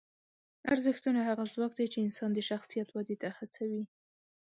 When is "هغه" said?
1.29-1.43